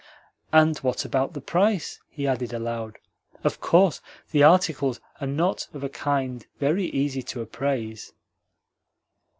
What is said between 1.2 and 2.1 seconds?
the price?"